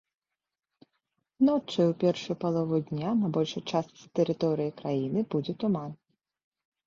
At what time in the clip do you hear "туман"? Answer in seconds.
5.65-5.91